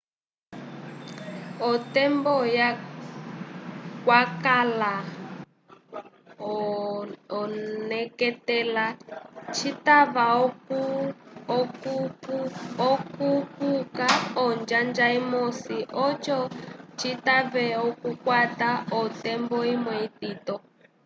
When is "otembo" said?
1.71-2.31, 18.99-19.57